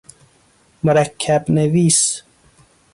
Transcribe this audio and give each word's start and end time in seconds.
مرکب 0.83 1.49
نویس 1.51 2.23